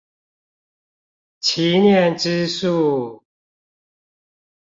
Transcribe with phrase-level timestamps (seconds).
[1.39, 3.23] 祈念之樹